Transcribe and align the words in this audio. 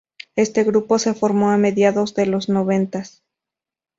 Este 0.35 0.63
grupo 0.63 0.97
se 0.97 1.13
formó 1.13 1.51
a 1.51 1.57
mediados 1.57 2.15
de 2.15 2.25
los 2.25 2.49
noventas. 2.49 3.21